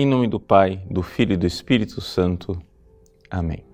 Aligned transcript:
Em 0.00 0.06
nome 0.06 0.28
do 0.28 0.38
Pai, 0.38 0.80
do 0.88 1.02
Filho 1.02 1.32
e 1.32 1.36
do 1.36 1.44
Espírito 1.44 2.00
Santo. 2.00 2.56
Amém. 3.28 3.64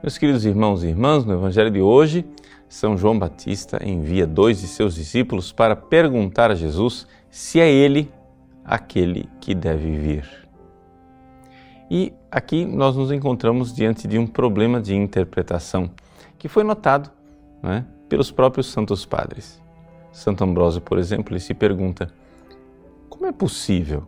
Meus 0.00 0.16
queridos 0.16 0.44
irmãos 0.44 0.84
e 0.84 0.86
irmãs, 0.86 1.24
no 1.24 1.32
Evangelho 1.32 1.68
de 1.68 1.80
hoje, 1.80 2.24
São 2.68 2.96
João 2.96 3.18
Batista 3.18 3.84
envia 3.84 4.24
dois 4.24 4.60
de 4.60 4.68
seus 4.68 4.94
discípulos 4.94 5.50
para 5.50 5.74
perguntar 5.74 6.52
a 6.52 6.54
Jesus 6.54 7.08
se 7.28 7.58
é 7.58 7.68
ele 7.68 8.08
aquele 8.64 9.28
que 9.40 9.52
deve 9.52 9.98
vir. 9.98 10.48
E 11.90 12.12
aqui 12.30 12.64
nós 12.64 12.94
nos 12.94 13.10
encontramos 13.10 13.74
diante 13.74 14.06
de 14.06 14.16
um 14.16 14.28
problema 14.28 14.80
de 14.80 14.94
interpretação 14.94 15.90
que 16.38 16.46
foi 16.46 16.62
notado 16.62 17.10
né, 17.60 17.84
pelos 18.08 18.30
próprios 18.30 18.68
santos 18.68 19.04
padres. 19.04 19.60
Santo 20.12 20.44
Ambrósio, 20.44 20.80
por 20.80 20.98
exemplo, 20.98 21.32
ele 21.32 21.40
se 21.40 21.52
pergunta: 21.52 22.14
como 23.08 23.26
é 23.26 23.32
possível 23.32 24.06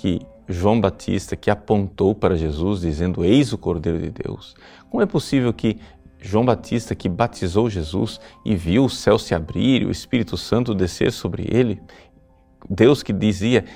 que 0.00 0.18
João 0.48 0.80
Batista, 0.80 1.36
que 1.36 1.50
apontou 1.50 2.14
para 2.14 2.34
Jesus 2.34 2.80
dizendo: 2.80 3.22
Eis 3.22 3.52
o 3.52 3.58
Cordeiro 3.58 4.00
de 4.00 4.10
Deus. 4.10 4.56
Como 4.88 5.02
é 5.02 5.06
possível 5.06 5.52
que 5.52 5.78
João 6.18 6.44
Batista, 6.44 6.94
que 6.94 7.06
batizou 7.06 7.68
Jesus 7.68 8.18
e 8.42 8.56
viu 8.56 8.86
o 8.86 8.90
céu 8.90 9.18
se 9.18 9.34
abrir 9.34 9.82
e 9.82 9.84
o 9.84 9.90
Espírito 9.90 10.38
Santo 10.38 10.74
descer 10.74 11.12
sobre 11.12 11.46
ele, 11.50 11.82
Deus 12.68 13.02
que 13.02 13.12
dizia: 13.12 13.66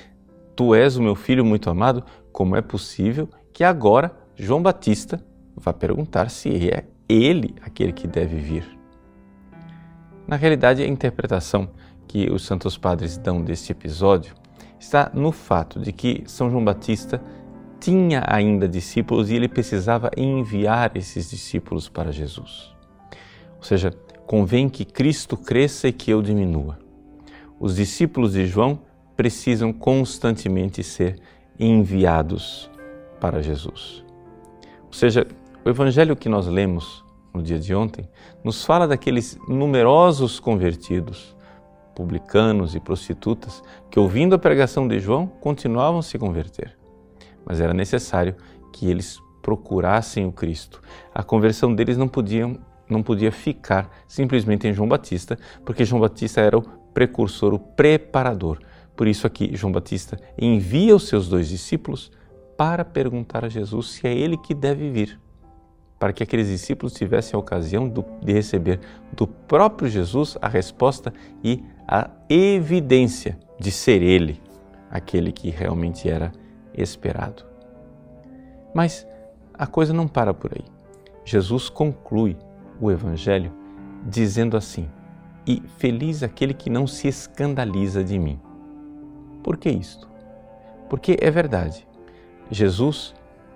Tu 0.55 0.73
és 0.73 0.97
o 0.97 1.01
meu 1.01 1.13
filho 1.13 1.45
muito 1.45 1.69
amado, 1.69 2.03
como 2.31 2.55
é 2.55 2.61
possível 2.61 3.29
que 3.53 3.63
agora 3.63 4.11
João 4.35 4.63
Batista 4.63 5.23
vá 5.55 5.71
perguntar 5.71 6.31
se 6.31 6.49
é 6.69 6.85
ele 7.07 7.53
aquele 7.61 7.93
que 7.93 8.07
deve 8.07 8.37
vir? 8.37 8.65
Na 10.27 10.37
realidade, 10.37 10.81
a 10.81 10.87
interpretação 10.87 11.69
que 12.07 12.31
os 12.31 12.43
santos 12.43 12.79
padres 12.79 13.15
dão 13.15 13.43
deste 13.43 13.71
episódio 13.71 14.33
está 14.85 15.11
no 15.13 15.31
fato 15.31 15.79
de 15.79 15.91
que 15.91 16.23
São 16.27 16.49
João 16.49 16.63
Batista 16.63 17.21
tinha 17.79 18.23
ainda 18.27 18.67
discípulos 18.67 19.29
e 19.29 19.35
ele 19.35 19.47
precisava 19.47 20.11
enviar 20.15 20.95
esses 20.95 21.29
discípulos 21.29 21.89
para 21.89 22.11
Jesus. 22.11 22.73
Ou 23.57 23.63
seja, 23.63 23.91
convém 24.25 24.69
que 24.69 24.85
Cristo 24.85 25.35
cresça 25.35 25.87
e 25.87 25.93
que 25.93 26.11
eu 26.11 26.21
diminua. 26.21 26.77
Os 27.59 27.75
discípulos 27.75 28.33
de 28.33 28.45
João 28.45 28.79
precisam 29.15 29.73
constantemente 29.73 30.83
ser 30.83 31.19
enviados 31.59 32.69
para 33.19 33.41
Jesus. 33.41 34.03
Ou 34.85 34.93
seja, 34.93 35.27
o 35.63 35.69
evangelho 35.69 36.15
que 36.15 36.29
nós 36.29 36.47
lemos 36.47 37.03
no 37.33 37.41
dia 37.41 37.59
de 37.59 37.73
ontem 37.73 38.07
nos 38.43 38.63
fala 38.63 38.87
daqueles 38.87 39.37
numerosos 39.47 40.39
convertidos 40.39 41.34
publicanos 41.95 42.75
e 42.75 42.79
prostitutas 42.79 43.63
que, 43.89 43.99
ouvindo 43.99 44.35
a 44.35 44.39
pregação 44.39 44.87
de 44.87 44.99
João, 44.99 45.25
continuavam 45.25 45.99
a 45.99 46.03
se 46.03 46.19
converter. 46.19 46.77
Mas 47.45 47.61
era 47.61 47.73
necessário 47.73 48.35
que 48.73 48.89
eles 48.89 49.19
procurassem 49.41 50.25
o 50.25 50.31
Cristo. 50.31 50.81
A 51.13 51.23
conversão 51.23 51.73
deles 51.73 51.97
não 51.97 52.07
podia, 52.07 52.53
não 52.89 53.01
podia 53.01 53.31
ficar 53.31 53.89
simplesmente 54.07 54.67
em 54.67 54.73
João 54.73 54.89
Batista, 54.89 55.37
porque 55.63 55.85
João 55.85 56.01
Batista 56.01 56.41
era 56.41 56.57
o 56.57 56.61
precursor, 56.93 57.53
o 57.53 57.59
preparador. 57.59 58.59
Por 58.95 59.07
isso 59.07 59.25
aqui 59.25 59.55
João 59.55 59.71
Batista 59.71 60.19
envia 60.37 60.95
os 60.95 61.07
seus 61.07 61.29
dois 61.29 61.47
discípulos 61.47 62.11
para 62.57 62.83
perguntar 62.83 63.45
a 63.45 63.49
Jesus 63.49 63.89
se 63.91 64.07
é 64.07 64.13
ele 64.13 64.37
que 64.37 64.53
deve 64.53 64.89
vir, 64.89 65.19
para 66.05 66.13
que 66.13 66.21
aqueles 66.21 66.49
discípulos 66.49 66.93
tivessem 66.93 67.35
a 67.35 67.39
ocasião 67.39 67.91
de 68.21 68.31
receber 68.31 68.79
do 69.11 69.25
próprio 69.25 69.89
Jesus 69.89 70.37
a 70.39 70.47
resposta 70.47 71.11
e 71.43 71.63
a 71.87 72.11
evidência 72.29 73.39
de 73.59 73.71
ser 73.71 74.03
Ele 74.03 74.39
aquele 74.91 75.31
que 75.31 75.49
realmente 75.49 76.07
era 76.07 76.31
esperado. 76.77 77.43
Mas 78.71 79.07
a 79.51 79.65
coisa 79.65 79.93
não 79.93 80.07
para 80.07 80.31
por 80.31 80.51
aí. 80.53 80.63
Jesus 81.23 81.69
conclui 81.69 82.37
o 82.79 82.91
Evangelho 82.91 83.51
dizendo 84.05 84.55
assim: 84.55 84.87
E 85.47 85.59
feliz 85.79 86.21
aquele 86.21 86.53
que 86.53 86.69
não 86.69 86.85
se 86.85 87.07
escandaliza 87.07 88.03
de 88.03 88.19
mim. 88.19 88.39
Por 89.43 89.57
que 89.57 89.71
isto? 89.71 90.07
Porque 90.87 91.17
é 91.19 91.31
verdade, 91.31 91.87
Jesus 92.51 93.15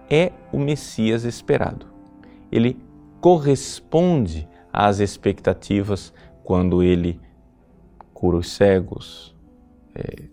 é 0.10 0.32
o 0.52 0.58
Messias 0.58 1.26
esperado. 1.26 1.99
Ele 2.52 2.78
corresponde 3.22 4.48
às 4.72 5.00
expectativas 5.00 6.14
quando 6.44 6.82
ele 6.82 7.20
cura 8.14 8.38
os 8.38 8.52
cegos, 8.52 9.36
é, 9.94 10.26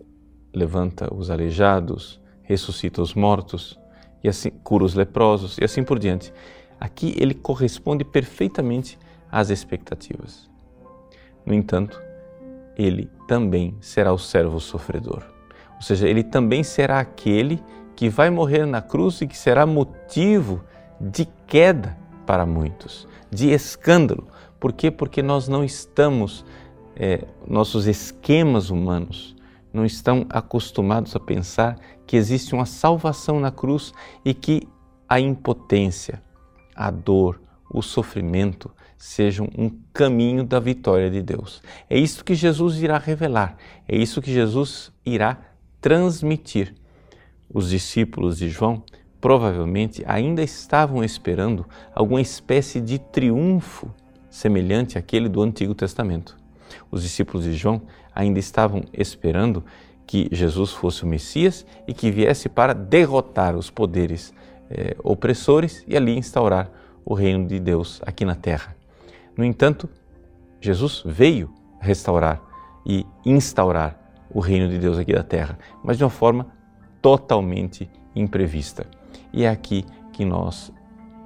levanta 0.53 1.13
os 1.13 1.29
aleijados, 1.29 2.19
ressuscita 2.43 3.01
os 3.01 3.13
mortos, 3.13 3.79
e 4.23 4.29
assim 4.29 4.49
cura 4.49 4.83
os 4.83 4.93
leprosos 4.93 5.57
e 5.57 5.63
assim 5.63 5.83
por 5.83 5.99
diante. 5.99 6.33
Aqui 6.79 7.13
ele 7.17 7.33
corresponde 7.33 8.03
perfeitamente 8.03 8.97
às 9.31 9.49
expectativas. 9.49 10.49
No 11.45 11.53
entanto, 11.53 12.01
ele 12.75 13.09
também 13.27 13.75
será 13.79 14.13
o 14.13 14.17
servo 14.17 14.59
sofredor. 14.59 15.23
Ou 15.75 15.81
seja, 15.81 16.07
ele 16.07 16.23
também 16.23 16.63
será 16.63 16.99
aquele 16.99 17.63
que 17.95 18.09
vai 18.09 18.29
morrer 18.29 18.65
na 18.65 18.81
cruz 18.81 19.21
e 19.21 19.27
que 19.27 19.37
será 19.37 19.65
motivo 19.65 20.63
de 20.99 21.25
queda 21.45 21.97
para 22.27 22.45
muitos, 22.45 23.07
de 23.31 23.49
escândalo. 23.49 24.27
Por 24.59 24.71
quê? 24.73 24.91
Porque 24.91 25.23
nós 25.23 25.47
não 25.47 25.63
estamos 25.63 26.45
é, 26.95 27.25
nossos 27.47 27.87
esquemas 27.87 28.69
humanos 28.69 29.35
não 29.71 29.85
estão 29.85 30.25
acostumados 30.29 31.15
a 31.15 31.19
pensar 31.19 31.77
que 32.05 32.17
existe 32.17 32.55
uma 32.55 32.65
salvação 32.65 33.39
na 33.39 33.51
cruz 33.51 33.93
e 34.25 34.33
que 34.33 34.67
a 35.07 35.19
impotência, 35.19 36.21
a 36.75 36.89
dor, 36.89 37.39
o 37.69 37.81
sofrimento 37.81 38.71
sejam 38.97 39.47
um 39.55 39.69
caminho 39.93 40.43
da 40.43 40.59
vitória 40.59 41.11
de 41.11 41.21
Deus. 41.21 41.61
É 41.89 41.97
isso 41.97 42.23
que 42.23 42.33
Jesus 42.33 42.81
irá 42.81 42.97
revelar, 42.97 43.57
é 43.87 43.95
isso 43.95 44.21
que 44.21 44.33
Jesus 44.33 44.91
irá 45.05 45.37
transmitir. 45.79 46.73
Os 47.53 47.69
discípulos 47.69 48.39
de 48.39 48.49
João 48.49 48.83
provavelmente 49.27 50.05
ainda 50.07 50.41
estavam 50.41 51.03
esperando 51.03 51.65
alguma 51.93 52.21
espécie 52.21 52.79
de 52.79 52.97
triunfo 52.97 53.93
semelhante 54.29 54.97
àquele 54.97 55.27
do 55.27 55.41
Antigo 55.41 55.75
Testamento. 55.75 56.37
Os 56.89 57.03
discípulos 57.03 57.43
de 57.43 57.51
João 57.51 57.81
ainda 58.15 58.39
estavam 58.39 58.85
esperando 58.93 59.65
que 60.05 60.29
Jesus 60.31 60.71
fosse 60.71 61.03
o 61.03 61.07
Messias 61.07 61.65
e 61.85 61.93
que 61.93 62.09
viesse 62.09 62.47
para 62.47 62.71
derrotar 62.71 63.57
os 63.57 63.69
poderes 63.69 64.33
eh, 64.69 64.95
opressores 65.03 65.83
e 65.85 65.97
ali 65.97 66.17
instaurar 66.17 66.71
o 67.03 67.13
reino 67.13 67.45
de 67.45 67.59
Deus 67.59 67.99
aqui 68.05 68.23
na 68.23 68.33
terra. 68.33 68.77
No 69.35 69.43
entanto, 69.43 69.89
Jesus 70.61 71.03
veio 71.05 71.53
restaurar 71.81 72.41
e 72.85 73.05
instaurar 73.25 73.99
o 74.33 74.39
reino 74.39 74.69
de 74.69 74.77
Deus 74.77 74.97
aqui 74.97 75.11
da 75.11 75.21
terra, 75.21 75.59
mas 75.83 75.97
de 75.97 76.05
uma 76.05 76.09
forma 76.09 76.47
totalmente 77.01 77.89
imprevista. 78.15 78.87
E 79.33 79.43
é 79.43 79.49
aqui 79.49 79.85
que 80.13 80.25
nós 80.25 80.71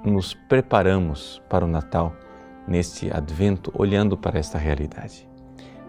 nos 0.04 0.34
preparamos 0.34 1.42
para 1.50 1.66
o 1.66 1.68
Natal, 1.68 2.14
neste 2.68 3.12
advento, 3.12 3.72
olhando 3.76 4.18
para 4.18 4.40
esta 4.40 4.58
realidade. 4.58 5.30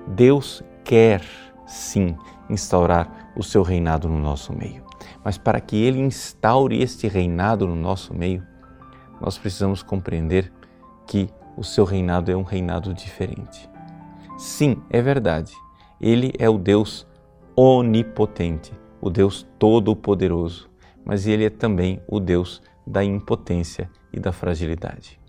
Deus 0.06 0.62
quer 0.84 1.22
sim 1.66 2.16
instaurar 2.48 3.32
o 3.36 3.42
seu 3.42 3.62
reinado 3.62 4.08
no 4.08 4.18
nosso 4.18 4.52
meio. 4.52 4.82
Mas 5.24 5.38
para 5.38 5.60
que 5.60 5.76
ele 5.76 6.00
instaure 6.00 6.82
este 6.82 7.08
reinado 7.08 7.66
no 7.66 7.76
nosso 7.76 8.14
meio, 8.14 8.46
nós 9.20 9.38
precisamos 9.38 9.82
compreender 9.82 10.52
que 11.06 11.28
o 11.56 11.62
seu 11.62 11.84
reinado 11.84 12.30
é 12.30 12.36
um 12.36 12.42
reinado 12.42 12.92
diferente. 12.92 13.70
Sim, 14.36 14.82
é 14.90 15.00
verdade. 15.00 15.54
Ele 16.00 16.32
é 16.38 16.48
o 16.48 16.58
Deus 16.58 17.06
onipotente, 17.54 18.72
o 19.00 19.10
Deus 19.10 19.46
todo-poderoso, 19.58 20.68
mas 21.04 21.26
ele 21.26 21.44
é 21.44 21.50
também 21.50 22.00
o 22.06 22.20
Deus 22.20 22.62
da 22.86 23.04
impotência 23.04 23.90
e 24.12 24.20
da 24.20 24.32
fragilidade 24.32 25.22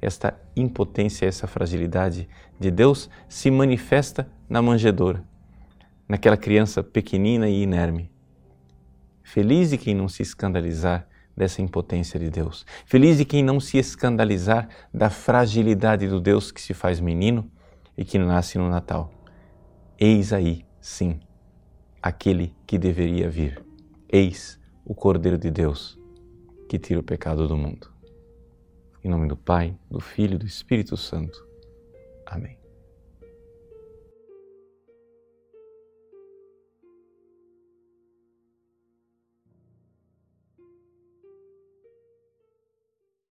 esta 0.00 0.38
impotência, 0.54 1.26
essa 1.26 1.46
fragilidade 1.46 2.28
de 2.58 2.70
Deus 2.70 3.10
se 3.28 3.50
manifesta 3.50 4.30
na 4.48 4.60
manjedoura, 4.60 5.24
naquela 6.08 6.36
criança 6.36 6.82
pequenina 6.82 7.48
e 7.48 7.62
inerme. 7.62 8.10
Feliz 9.22 9.70
de 9.70 9.78
quem 9.78 9.94
não 9.94 10.08
se 10.08 10.22
escandalizar 10.22 11.08
dessa 11.36 11.60
impotência 11.60 12.18
de 12.18 12.30
Deus. 12.30 12.64
Feliz 12.86 13.18
de 13.18 13.24
quem 13.24 13.42
não 13.42 13.58
se 13.58 13.76
escandalizar 13.78 14.68
da 14.94 15.10
fragilidade 15.10 16.06
do 16.06 16.20
Deus 16.20 16.52
que 16.52 16.60
se 16.60 16.72
faz 16.72 17.00
menino 17.00 17.50
e 17.96 18.04
que 18.04 18.18
nasce 18.18 18.56
no 18.56 18.70
Natal. 18.70 19.12
Eis 19.98 20.32
aí, 20.32 20.64
sim, 20.80 21.18
aquele 22.00 22.54
que 22.66 22.78
deveria 22.78 23.28
vir. 23.28 23.62
Eis 24.08 24.58
o 24.86 24.94
Cordeiro 24.94 25.36
de 25.36 25.50
Deus 25.50 25.98
que 26.68 26.78
tira 26.78 27.00
o 27.00 27.02
pecado 27.02 27.48
do 27.48 27.56
mundo. 27.56 27.90
Em 29.02 29.08
nome 29.08 29.26
do 29.26 29.36
Pai, 29.36 29.76
do 29.90 30.00
Filho 30.00 30.36
e 30.36 30.38
do 30.38 30.46
Espírito 30.46 30.96
Santo. 30.96 31.44
Amém. 32.24 32.65